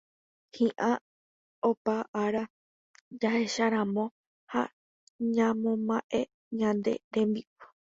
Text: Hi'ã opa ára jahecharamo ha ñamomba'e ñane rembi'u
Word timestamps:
Hi'ã 0.59 0.87
opa 1.69 1.95
ára 2.23 2.43
jahecharamo 3.21 4.03
ha 4.53 4.61
ñamomba'e 5.35 6.19
ñane 6.59 6.93
rembi'u 7.13 7.63